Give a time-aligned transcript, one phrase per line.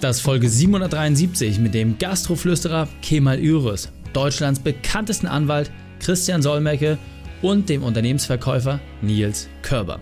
[0.00, 6.98] Das ist Folge 773 mit dem Gastroflüsterer Kemal Üres, Deutschlands bekanntesten Anwalt Christian Solmecke
[7.42, 10.00] und dem Unternehmensverkäufer Nils Körber.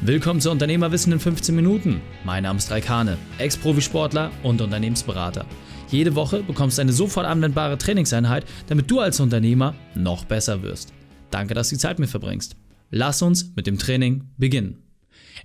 [0.00, 2.00] Willkommen zu Unternehmerwissen in 15 Minuten.
[2.24, 5.44] Mein Name ist Raikane, Ex-Profisportler und Unternehmensberater.
[5.90, 10.94] Jede Woche bekommst du eine sofort anwendbare Trainingseinheit, damit du als Unternehmer noch besser wirst.
[11.30, 12.56] Danke, dass du die Zeit mit verbringst.
[12.90, 14.82] Lass uns mit dem Training beginnen.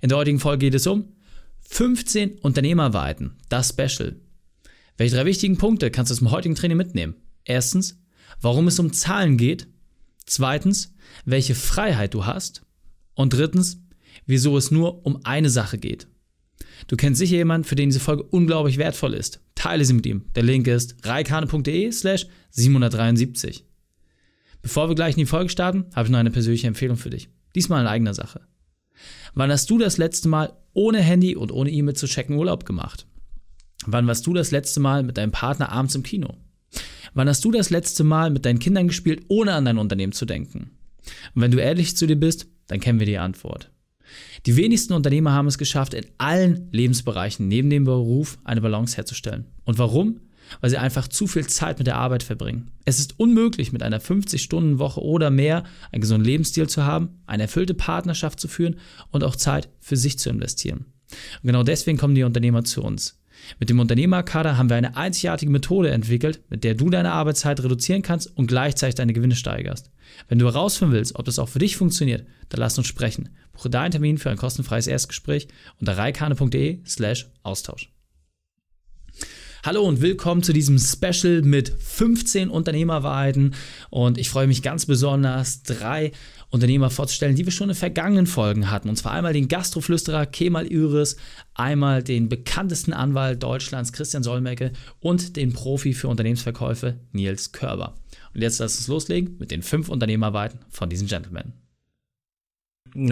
[0.00, 1.04] In der heutigen Folge geht es um
[1.62, 4.16] 15 Unternehmerweiten, das Special.
[4.96, 7.14] Welche drei wichtigen Punkte kannst du dem heutigen Training mitnehmen?
[7.44, 7.98] Erstens,
[8.40, 9.66] warum es um Zahlen geht.
[10.26, 12.62] Zweitens, welche Freiheit du hast.
[13.14, 13.82] Und drittens,
[14.26, 16.06] wieso es nur um eine Sache geht.
[16.86, 19.40] Du kennst sicher jemanden, für den diese Folge unglaublich wertvoll ist.
[19.54, 20.24] Teile sie mit ihm.
[20.34, 23.64] Der Link ist reikane.de slash 773.
[24.62, 27.28] Bevor wir gleich in die Folge starten, habe ich noch eine persönliche Empfehlung für dich.
[27.54, 28.42] Diesmal in eigener Sache.
[29.34, 33.06] Wann hast du das letzte Mal ohne Handy und ohne E-Mail zu checken Urlaub gemacht?
[33.86, 36.34] Wann warst du das letzte Mal mit deinem Partner abends im Kino?
[37.14, 40.26] Wann hast du das letzte Mal mit deinen Kindern gespielt, ohne an dein Unternehmen zu
[40.26, 40.70] denken?
[41.34, 43.70] Und wenn du ehrlich zu dir bist, dann kennen wir die Antwort.
[44.46, 49.46] Die wenigsten Unternehmer haben es geschafft, in allen Lebensbereichen neben dem Beruf eine Balance herzustellen.
[49.64, 50.20] Und warum?
[50.60, 52.70] Weil sie einfach zu viel Zeit mit der Arbeit verbringen.
[52.84, 57.74] Es ist unmöglich, mit einer 50-Stunden-Woche oder mehr einen gesunden Lebensstil zu haben, eine erfüllte
[57.74, 58.76] Partnerschaft zu führen
[59.10, 60.86] und auch Zeit für sich zu investieren.
[61.42, 63.20] Und genau deswegen kommen die Unternehmer zu uns.
[63.58, 68.02] Mit dem Unternehmerkader haben wir eine einzigartige Methode entwickelt, mit der du deine Arbeitszeit reduzieren
[68.02, 69.90] kannst und gleichzeitig deine Gewinne steigerst.
[70.28, 73.30] Wenn du herausfinden willst, ob das auch für dich funktioniert, dann lass uns sprechen.
[73.52, 77.90] Buche deinen Termin für ein kostenfreies Erstgespräch unter reikane.de slash Austausch.
[79.62, 83.54] Hallo und willkommen zu diesem Special mit 15 Unternehmerwahrheiten.
[83.90, 86.12] Und ich freue mich ganz besonders, drei
[86.48, 88.88] Unternehmer vorzustellen, die wir schon in vergangenen Folgen hatten.
[88.88, 91.16] Und zwar einmal den Gastroflüsterer Kemal Üris,
[91.52, 97.96] einmal den bekanntesten Anwalt Deutschlands Christian Solmecke und den Profi für Unternehmensverkäufe Nils Körber.
[98.32, 101.52] Und jetzt lass uns loslegen mit den fünf Unternehmerweiten von diesen Gentlemen.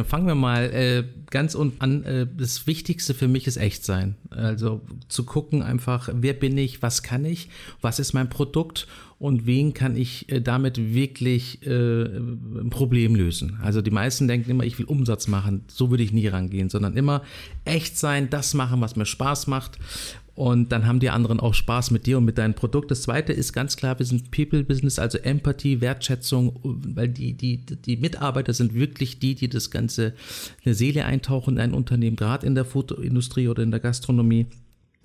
[0.04, 2.02] Fangen wir mal äh, ganz unten an.
[2.04, 4.16] Äh, das Wichtigste für mich ist echt sein.
[4.30, 7.48] Also zu gucken einfach, wer bin ich, was kann ich,
[7.80, 8.86] was ist mein Produkt
[9.18, 13.58] und wen kann ich äh, damit wirklich äh, ein Problem lösen.
[13.62, 15.64] Also die meisten denken immer, ich will Umsatz machen.
[15.68, 17.22] So würde ich nie rangehen, sondern immer
[17.64, 19.78] echt sein, das machen, was mir Spaß macht
[20.38, 22.92] und dann haben die anderen auch Spaß mit dir und mit deinem Produkt.
[22.92, 27.96] Das zweite ist ganz klar, wir sind People-Business, also Empathie, Wertschätzung, weil die, die, die
[27.96, 30.14] Mitarbeiter sind wirklich die, die das Ganze
[30.64, 34.46] eine Seele eintauchen in ein Unternehmen, gerade in der Fotoindustrie oder in der Gastronomie.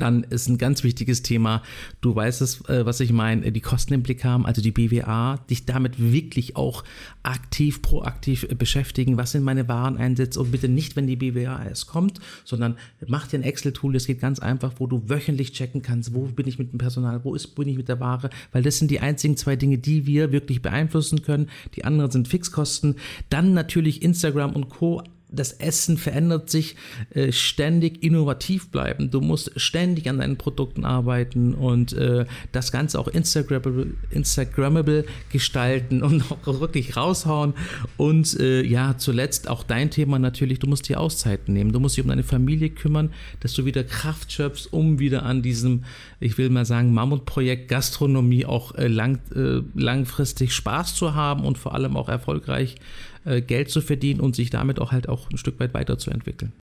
[0.03, 1.63] Dann ist ein ganz wichtiges Thema,
[2.01, 5.37] du weißt es, äh, was ich meine, die Kosten im Blick haben, also die BWA,
[5.49, 6.83] dich damit wirklich auch
[7.23, 10.41] aktiv, proaktiv äh, beschäftigen, was sind meine Wareneinsätze?
[10.41, 12.75] Und bitte nicht, wenn die BWA erst kommt, sondern
[13.07, 16.49] mach dir ein Excel-Tool, das geht ganz einfach, wo du wöchentlich checken kannst, wo bin
[16.49, 18.99] ich mit dem Personal, wo ist, bin ich mit der Ware, weil das sind die
[18.99, 21.47] einzigen zwei Dinge, die wir wirklich beeinflussen können.
[21.75, 22.95] Die anderen sind Fixkosten.
[23.29, 25.01] Dann natürlich Instagram und Co
[25.33, 26.75] das Essen verändert sich
[27.13, 29.09] äh, ständig innovativ bleiben.
[29.09, 36.03] Du musst ständig an deinen Produkten arbeiten und äh, das Ganze auch Instagrammable, Instagrammable gestalten
[36.03, 37.53] und auch wirklich raushauen.
[37.97, 41.71] Und äh, ja, zuletzt auch dein Thema natürlich, du musst dir Auszeiten nehmen.
[41.71, 45.41] Du musst dich um deine Familie kümmern, dass du wieder Kraft schöpfst, um wieder an
[45.41, 45.83] diesem,
[46.19, 51.57] ich will mal sagen, Mammutprojekt Gastronomie auch äh, lang, äh, langfristig Spaß zu haben und
[51.57, 55.38] vor allem auch erfolgreich äh, Geld zu verdienen und sich damit auch halt auch ein
[55.38, 56.53] Stück weit weiterzuentwickeln.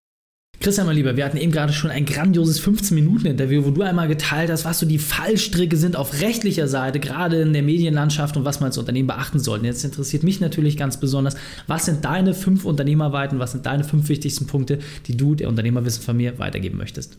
[0.62, 4.50] Christian, mein Lieber, wir hatten eben gerade schon ein grandioses 15-Minuten-Interview, wo du einmal geteilt
[4.50, 8.60] hast, was so die Fallstricke sind auf rechtlicher Seite, gerade in der Medienlandschaft und was
[8.60, 9.64] man als Unternehmen beachten sollte.
[9.64, 11.34] Jetzt interessiert mich natürlich ganz besonders,
[11.66, 16.02] was sind deine fünf Unternehmerweiten, was sind deine fünf wichtigsten Punkte, die du der Unternehmerwissen
[16.02, 17.16] von mir weitergeben möchtest?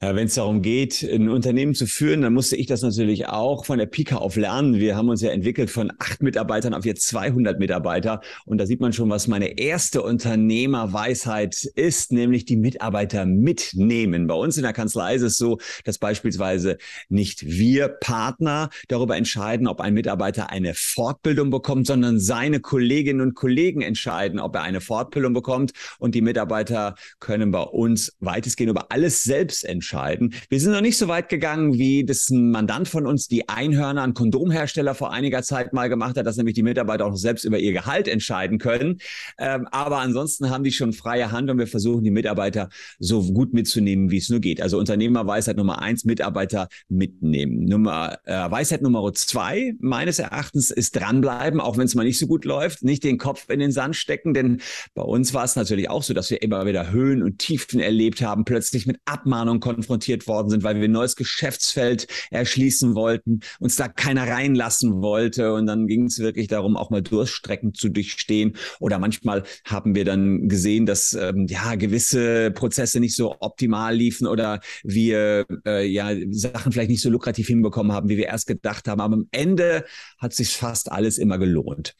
[0.00, 3.64] Ja, Wenn es darum geht, ein Unternehmen zu führen, dann musste ich das natürlich auch
[3.64, 4.78] von der Pika auf lernen.
[4.78, 8.20] Wir haben uns ja entwickelt von acht Mitarbeitern auf jetzt 200 Mitarbeiter.
[8.44, 14.28] Und da sieht man schon, was meine erste Unternehmerweisheit ist, nämlich die Mitarbeiter mitnehmen.
[14.28, 16.78] Bei uns in der Kanzlei ist es so, dass beispielsweise
[17.08, 23.34] nicht wir Partner darüber entscheiden, ob ein Mitarbeiter eine Fortbildung bekommt, sondern seine Kolleginnen und
[23.34, 25.72] Kollegen entscheiden, ob er eine Fortbildung bekommt.
[25.98, 30.34] Und die Mitarbeiter können bei uns weitestgehend über alles selbst entscheiden entscheiden.
[30.48, 34.02] Wir sind noch nicht so weit gegangen, wie das ein Mandant von uns, die Einhörner,
[34.02, 37.58] ein Kondomhersteller vor einiger Zeit mal gemacht hat, dass nämlich die Mitarbeiter auch selbst über
[37.58, 38.98] ihr Gehalt entscheiden können.
[39.38, 42.68] Ähm, aber ansonsten haben die schon freie Hand und wir versuchen die Mitarbeiter
[42.98, 44.60] so gut mitzunehmen, wie es nur geht.
[44.60, 47.64] Also Unternehmerweisheit Nummer eins, Mitarbeiter mitnehmen.
[47.64, 52.26] Nummer, äh, Weisheit Nummer zwei, meines Erachtens, ist dranbleiben, auch wenn es mal nicht so
[52.26, 54.60] gut läuft, nicht den Kopf in den Sand stecken, denn
[54.94, 58.20] bei uns war es natürlich auch so, dass wir immer wieder Höhen und Tiefen erlebt
[58.20, 59.77] haben, plötzlich mit Abmahnung konfrontiert
[60.26, 65.52] worden sind, weil wir ein neues Geschäftsfeld erschließen wollten, uns da keiner reinlassen wollte.
[65.54, 68.56] Und dann ging es wirklich darum, auch mal Durststrecken zu durchstehen.
[68.80, 74.26] Oder manchmal haben wir dann gesehen, dass ähm, ja gewisse Prozesse nicht so optimal liefen
[74.26, 78.88] oder wir äh, ja Sachen vielleicht nicht so lukrativ hinbekommen haben, wie wir erst gedacht
[78.88, 79.00] haben.
[79.00, 79.84] Aber am Ende
[80.18, 81.94] hat sich fast alles immer gelohnt.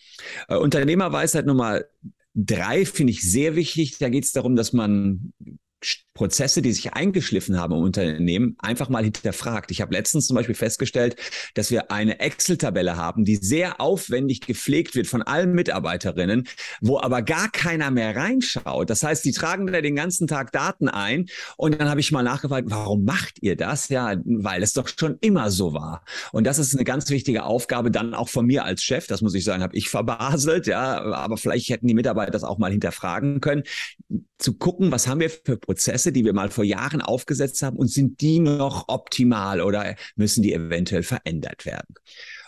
[0.49, 1.83] Äh, Unternehmerweisheit Nummer
[2.35, 3.99] drei finde ich sehr wichtig.
[3.99, 5.33] Da geht es darum, dass man
[6.19, 9.71] Prozesse, die sich eingeschliffen haben im Unternehmen, einfach mal hinterfragt.
[9.71, 11.15] Ich habe letztens zum Beispiel festgestellt,
[11.55, 16.49] dass wir eine Excel-Tabelle haben, die sehr aufwendig gepflegt wird von allen Mitarbeiterinnen,
[16.81, 18.91] wo aber gar keiner mehr reinschaut.
[18.91, 21.27] Das heißt, die tragen da den ganzen Tag Daten ein
[21.57, 23.89] und dann habe ich mal nachgefragt, warum macht ihr das?
[23.89, 26.05] Ja, weil es doch schon immer so war.
[26.33, 29.07] Und das ist eine ganz wichtige Aufgabe dann auch von mir als Chef.
[29.07, 32.59] Das muss ich sagen, habe ich verbaselt, ja, aber vielleicht hätten die Mitarbeiter das auch
[32.59, 33.63] mal hinterfragen können,
[34.39, 37.89] zu gucken, was haben wir für Prozesse, die wir mal vor Jahren aufgesetzt haben und
[37.89, 41.95] sind die noch optimal oder müssen die eventuell verändert werden?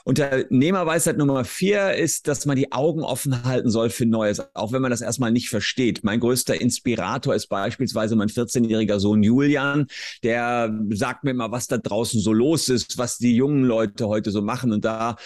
[0.04, 4.82] Unternehmerweisheit Nummer vier ist, dass man die Augen offen halten soll für Neues, auch wenn
[4.82, 6.02] man das erstmal nicht versteht.
[6.04, 9.86] Mein größter Inspirator ist beispielsweise mein 14-jähriger Sohn Julian,
[10.22, 14.30] der sagt mir immer, was da draußen so los ist, was die jungen Leute heute
[14.30, 14.72] so machen.
[14.72, 15.16] Und da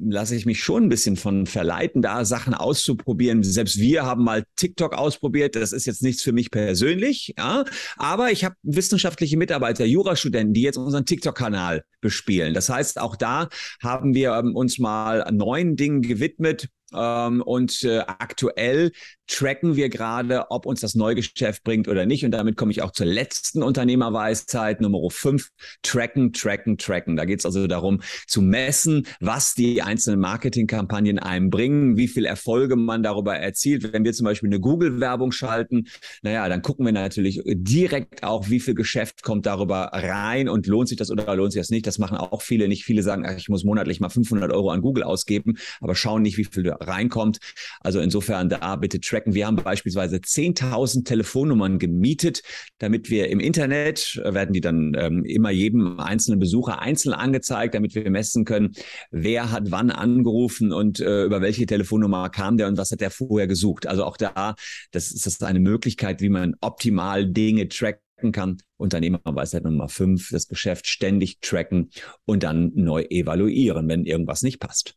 [0.00, 3.42] lasse ich mich schon ein bisschen von verleiten, da Sachen auszuprobieren.
[3.42, 5.56] Selbst wir haben mal TikTok ausprobiert.
[5.56, 7.64] Das ist jetzt nichts für mich persönlich, ja.
[7.96, 12.54] Aber ich habe wissenschaftliche Mitarbeiter, Jurastudenten, die jetzt unseren TikTok-Kanal bespielen.
[12.54, 13.48] Das heißt, auch da
[13.82, 18.92] haben wir ähm, uns mal neuen Dingen gewidmet, ähm, und äh, aktuell
[19.26, 22.24] tracken wir gerade, ob uns das Neugeschäft bringt oder nicht.
[22.24, 25.48] Und damit komme ich auch zur letzten Unternehmerweisheit, Nummer 5,
[25.82, 27.16] tracken, tracken, tracken.
[27.16, 32.26] Da geht es also darum zu messen, was die einzelnen Marketingkampagnen einem bringen, wie viel
[32.26, 33.92] Erfolge man darüber erzielt.
[33.92, 35.86] Wenn wir zum Beispiel eine Google-Werbung schalten,
[36.22, 40.88] naja, dann gucken wir natürlich direkt auch, wie viel Geschäft kommt darüber rein und lohnt
[40.88, 41.86] sich das oder lohnt sich das nicht.
[41.86, 42.84] Das machen auch viele nicht.
[42.84, 46.36] Viele sagen, ach, ich muss monatlich mal 500 Euro an Google ausgeben, aber schauen nicht,
[46.36, 47.38] wie viel reinkommt.
[47.80, 49.13] Also insofern da bitte tracken.
[49.14, 52.42] Wir haben beispielsweise 10.000 Telefonnummern gemietet,
[52.78, 57.74] damit wir im Internet, äh, werden die dann ähm, immer jedem einzelnen Besucher einzeln angezeigt,
[57.74, 58.72] damit wir messen können,
[59.10, 63.10] wer hat wann angerufen und äh, über welche Telefonnummer kam der und was hat der
[63.10, 63.86] vorher gesucht.
[63.86, 64.54] Also auch da,
[64.90, 68.58] das ist das eine Möglichkeit, wie man optimal Dinge tracken kann.
[68.76, 71.90] Unternehmerweisheit Nummer fünf, das Geschäft ständig tracken
[72.24, 74.96] und dann neu evaluieren, wenn irgendwas nicht passt.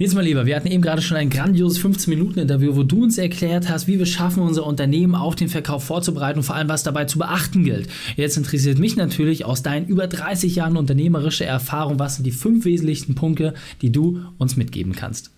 [0.00, 3.68] Jetzt mal lieber, wir hatten eben gerade schon ein grandioses 15-Minuten-Interview, wo du uns erklärt
[3.68, 7.06] hast, wie wir schaffen, unser Unternehmen auf den Verkauf vorzubereiten und vor allem, was dabei
[7.06, 7.88] zu beachten gilt.
[8.14, 12.64] Jetzt interessiert mich natürlich aus deinen über 30 Jahren unternehmerischer Erfahrung, was sind die fünf
[12.64, 15.36] wesentlichsten Punkte, die du uns mitgeben kannst?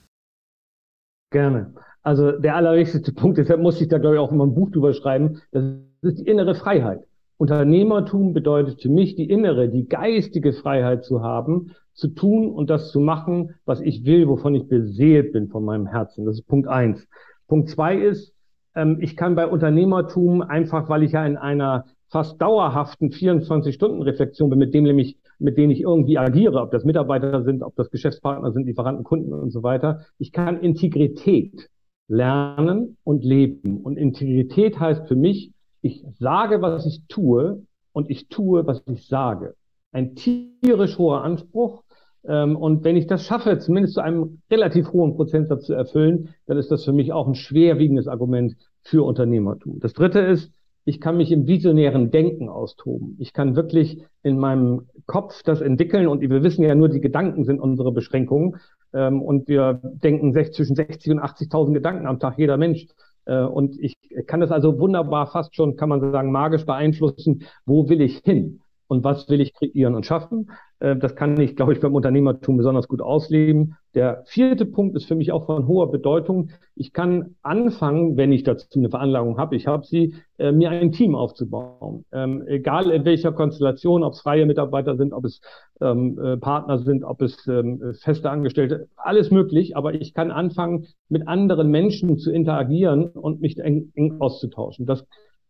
[1.31, 1.73] Gerne.
[2.03, 4.93] Also der allerwichtigste Punkt, deshalb muss ich da glaube ich auch immer ein Buch drüber
[4.93, 5.65] schreiben, das
[6.03, 7.01] ist die innere Freiheit.
[7.39, 11.71] Unternehmertum bedeutet für mich die innere, die geistige Freiheit zu haben,
[12.01, 15.87] zu tun und das zu machen, was ich will, wovon ich beseelt bin von meinem
[15.87, 16.25] Herzen.
[16.25, 17.07] Das ist Punkt eins.
[17.47, 18.35] Punkt zwei ist,
[18.75, 24.59] ähm, ich kann bei Unternehmertum einfach, weil ich ja in einer fast dauerhaften 24-Stunden-Reflexion bin,
[24.59, 28.53] mit dem nämlich, mit denen ich irgendwie agiere, ob das Mitarbeiter sind, ob das Geschäftspartner
[28.53, 30.01] sind, Lieferanten, Kunden und so weiter.
[30.19, 31.69] Ich kann Integrität
[32.09, 33.79] lernen und leben.
[33.79, 35.53] Und Integrität heißt für mich,
[35.83, 37.63] ich sage, was ich tue
[37.93, 39.55] und ich tue, was ich sage.
[39.93, 41.85] Ein tierisch hoher Anspruch.
[42.27, 46.59] Ähm, und wenn ich das schaffe, zumindest zu einem relativ hohen Prozentsatz zu erfüllen, dann
[46.59, 49.81] ist das für mich auch ein schwerwiegendes Argument für Unternehmertum.
[49.81, 50.53] Das dritte ist,
[50.85, 53.17] ich kann mich im visionären Denken austoben.
[53.19, 57.45] Ich kann wirklich in meinem Kopf das entwickeln und wir wissen ja nur, die Gedanken
[57.45, 58.57] sind unsere Beschränkungen.
[58.93, 62.87] Ähm, und wir denken zwischen 60 und 80.000 Gedanken am Tag, jeder Mensch.
[63.27, 63.95] Äh, und ich
[64.27, 68.61] kann das also wunderbar fast schon, kann man sagen, magisch beeinflussen, wo will ich hin
[68.89, 70.51] und was will ich kreieren und schaffen.
[70.81, 73.77] Äh, das kann ich, glaube ich, beim Unternehmertum besonders gut ausleben.
[73.95, 76.51] Der vierte Punkt ist für mich auch von hoher Bedeutung.
[76.75, 80.93] Ich kann anfangen, wenn ich dazu eine Veranlagung habe, ich habe sie, äh, mir ein
[80.93, 82.05] Team aufzubauen.
[82.13, 85.41] Ähm, egal in welcher Konstellation, ob es freie Mitarbeiter sind, ob es
[85.81, 89.77] ähm, äh, Partner sind, ob es ähm, feste Angestellte, alles möglich.
[89.77, 94.87] Aber ich kann anfangen, mit anderen Menschen zu interagieren und mich eng, eng auszutauschen.
[94.87, 95.07] Das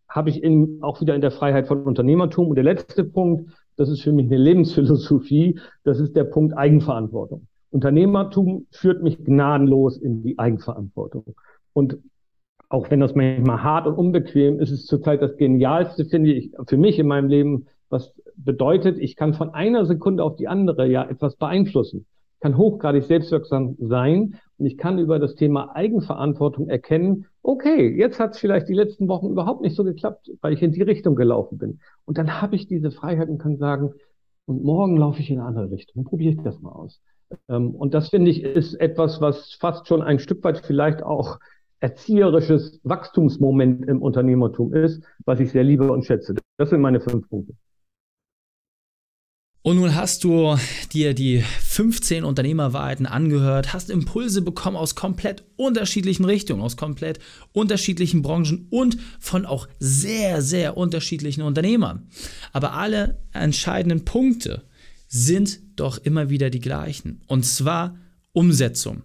[0.08, 2.48] habe ich in, auch wieder in der Freiheit von Unternehmertum.
[2.48, 7.46] Und der letzte Punkt, das ist für mich eine Lebensphilosophie, das ist der Punkt Eigenverantwortung.
[7.70, 11.34] Unternehmertum führt mich gnadenlos in die Eigenverantwortung.
[11.72, 11.98] Und
[12.68, 16.52] auch wenn das manchmal hart und unbequem ist, ist es zurzeit das Genialste, finde ich,
[16.68, 20.86] für mich in meinem Leben, was bedeutet, ich kann von einer Sekunde auf die andere
[20.86, 22.04] ja etwas beeinflussen,
[22.40, 28.32] kann hochgradig selbstwirksam sein Und ich kann über das Thema Eigenverantwortung erkennen, okay, jetzt hat
[28.32, 31.58] es vielleicht die letzten Wochen überhaupt nicht so geklappt, weil ich in die Richtung gelaufen
[31.58, 31.80] bin.
[32.04, 33.92] Und dann habe ich diese Freiheit und kann sagen,
[34.46, 36.04] und morgen laufe ich in eine andere Richtung.
[36.04, 37.00] Probiere ich das mal aus.
[37.48, 41.38] Ähm, und das finde ich ist etwas, was fast schon ein Stück weit vielleicht auch
[41.80, 46.34] erzieherisches Wachstumsmoment im Unternehmertum ist, was ich sehr liebe und schätze.
[46.58, 47.54] Das sind meine fünf Punkte.
[49.62, 50.56] Und nun hast du
[50.94, 57.18] dir die 15 Unternehmerwahrheiten angehört, hast Impulse bekommen aus komplett unterschiedlichen Richtungen, aus komplett
[57.52, 62.08] unterschiedlichen Branchen und von auch sehr, sehr unterschiedlichen Unternehmern.
[62.52, 64.64] Aber alle entscheidenden Punkte
[65.08, 67.20] sind doch immer wieder die gleichen.
[67.26, 67.98] Und zwar
[68.32, 69.02] Umsetzung.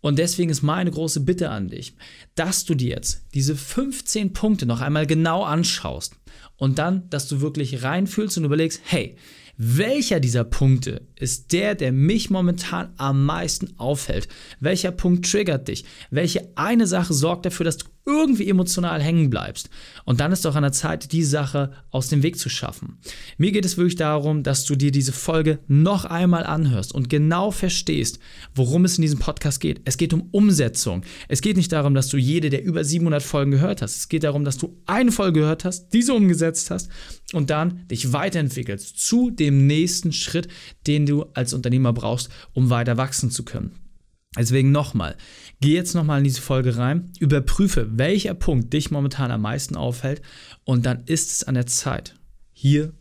[0.00, 1.96] Und deswegen ist meine große Bitte an dich,
[2.36, 6.14] dass du dir jetzt diese 15 Punkte noch einmal genau anschaust
[6.56, 9.16] und dann, dass du wirklich reinfühlst und überlegst, hey,
[9.56, 14.28] welcher dieser Punkte ist der, der mich momentan am meisten aufhält?
[14.60, 15.84] Welcher Punkt triggert dich?
[16.10, 19.68] Welche eine Sache sorgt dafür, dass du irgendwie emotional hängen bleibst.
[20.04, 22.98] Und dann ist doch an der Zeit, die Sache aus dem Weg zu schaffen.
[23.36, 27.50] Mir geht es wirklich darum, dass du dir diese Folge noch einmal anhörst und genau
[27.50, 28.20] verstehst,
[28.54, 29.82] worum es in diesem Podcast geht.
[29.84, 31.02] Es geht um Umsetzung.
[31.28, 33.96] Es geht nicht darum, dass du jede der über 700 Folgen gehört hast.
[33.96, 36.88] Es geht darum, dass du eine Folge gehört hast, diese umgesetzt hast
[37.32, 40.46] und dann dich weiterentwickelst zu dem nächsten Schritt,
[40.86, 43.85] den du als Unternehmer brauchst, um weiter wachsen zu können.
[44.36, 45.16] Deswegen nochmal,
[45.60, 50.22] geh jetzt nochmal in diese Folge rein, überprüfe, welcher Punkt dich momentan am meisten aufhält
[50.64, 52.14] und dann ist es an der Zeit,
[52.52, 52.92] hier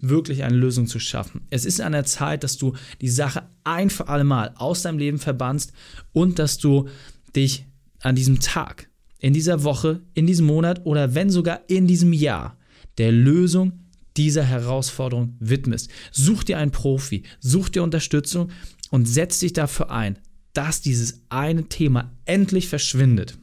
[0.00, 1.46] wirklich eine Lösung zu schaffen.
[1.48, 4.98] Es ist an der Zeit, dass du die Sache ein für alle Mal aus deinem
[4.98, 5.72] Leben verbannst
[6.12, 6.88] und dass du
[7.34, 7.66] dich
[8.00, 12.58] an diesem Tag, in dieser Woche, in diesem Monat oder wenn sogar in diesem Jahr
[12.98, 13.80] der Lösung
[14.16, 15.88] dieser Herausforderung widmest.
[16.10, 18.50] Such dir einen Profi, such dir Unterstützung
[18.90, 20.18] und setz dich dafür ein,
[20.52, 23.38] dass dieses eine Thema endlich verschwindet.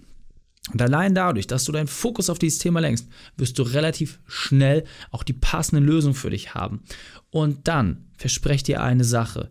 [0.72, 4.84] Und allein dadurch, dass du deinen Fokus auf dieses Thema lenkst, wirst du relativ schnell
[5.10, 6.82] auch die passende Lösung für dich haben.
[7.32, 9.50] Und dann, verspreche dir eine Sache,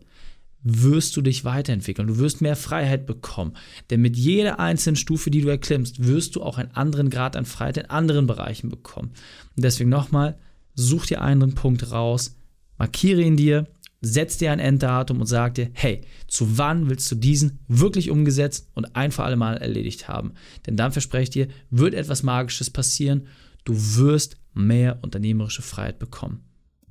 [0.63, 2.09] wirst du dich weiterentwickeln.
[2.09, 3.55] Du wirst mehr Freiheit bekommen.
[3.91, 7.47] Denn mit jeder einzelnen Stufe, die du erklimmst, wirst du auch einen anderen Grad an
[7.47, 9.13] Freiheit in anderen Bereichen bekommen.
[9.57, 10.39] Und deswegen nochmal,
[10.75, 12.37] such dir einen Punkt raus,
[12.77, 13.67] markiere ihn dir
[14.01, 18.69] setz dir ein Enddatum und sag dir, hey, zu wann willst du diesen wirklich umgesetzt
[18.75, 20.35] und ein für alle Mal erledigt haben?
[20.67, 23.27] Denn dann verspreche ich dir, wird etwas Magisches passieren.
[23.65, 26.45] Du wirst mehr unternehmerische Freiheit bekommen.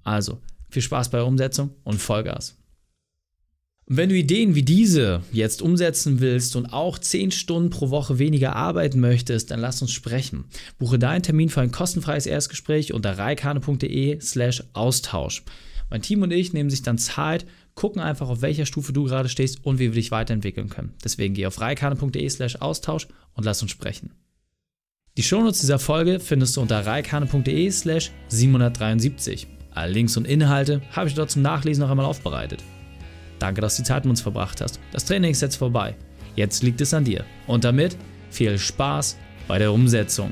[0.03, 2.57] Also, viel Spaß bei der Umsetzung und Vollgas.
[3.85, 8.19] Und wenn du Ideen wie diese jetzt umsetzen willst und auch 10 Stunden pro Woche
[8.19, 10.43] weniger arbeiten möchtest, dann lass uns sprechen.
[10.77, 15.43] Buche deinen Termin für ein kostenfreies Erstgespräch unter reikane.de slash Austausch.
[15.89, 19.29] Mein Team und ich nehmen sich dann Zeit, gucken einfach, auf welcher Stufe du gerade
[19.29, 20.93] stehst und wie wir dich weiterentwickeln können.
[21.03, 24.11] Deswegen geh auf reikane.de slash Austausch und lass uns sprechen.
[25.17, 29.47] Die Shownotes dieser Folge findest du unter reikane.de slash 773.
[29.71, 32.63] Alle Links und Inhalte habe ich dort zum Nachlesen noch einmal aufbereitet.
[33.39, 34.79] Danke, dass du die Zeit mit uns verbracht hast.
[34.91, 35.95] Das Training ist jetzt vorbei.
[36.35, 37.23] Jetzt liegt es an dir.
[37.45, 37.97] Und damit
[38.29, 39.17] viel Spaß
[39.47, 40.31] bei der Umsetzung.